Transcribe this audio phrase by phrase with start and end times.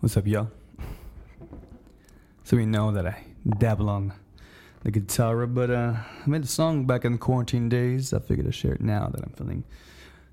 [0.00, 0.50] What's up, y'all?
[2.44, 3.24] So we know that I
[3.58, 4.12] dabble on
[4.82, 8.12] the guitar, but uh, I made a song back in the quarantine days.
[8.12, 9.64] I figured I'd share it now that I'm feeling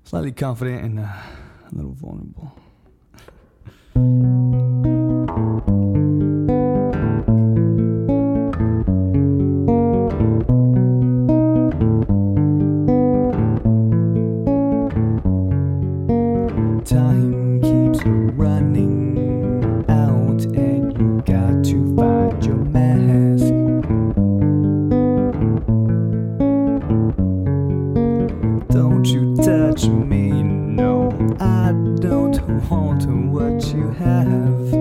[0.04, 2.52] slightly confident and uh, a little vulnerable.
[16.84, 19.13] Time keeps running
[29.82, 31.10] me, no,
[31.40, 34.72] I don't want what you have.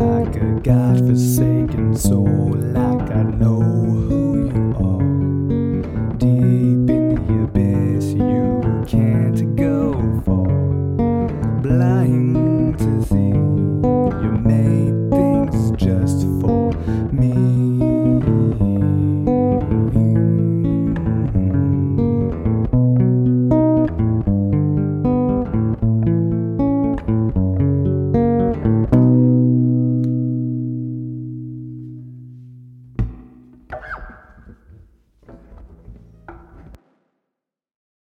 [0.00, 3.53] Like a godforsaken soul, like I know